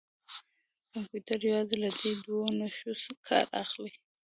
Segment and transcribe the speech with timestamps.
[0.93, 2.93] کمپیوټر یوازې له دې دوو نښو
[3.27, 3.93] کار اخلي.